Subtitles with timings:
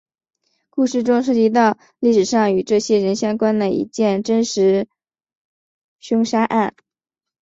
[0.71, 4.87] 故事中涉及到历史上与这些人相关的一件真实
[5.99, 6.73] 凶杀案。